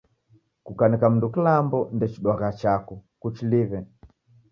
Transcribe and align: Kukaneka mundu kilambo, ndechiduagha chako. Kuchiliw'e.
Kukaneka 0.65 1.05
mundu 1.11 1.27
kilambo, 1.33 1.79
ndechiduagha 1.95 2.49
chako. 2.61 2.93
Kuchiliw'e. 3.21 3.79